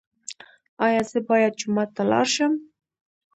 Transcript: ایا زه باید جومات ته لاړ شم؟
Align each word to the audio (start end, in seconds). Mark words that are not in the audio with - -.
ایا 0.85 1.01
زه 1.11 1.19
باید 1.29 1.53
جومات 1.59 1.89
ته 1.95 2.03
لاړ 2.11 2.25
شم؟ 2.33 2.53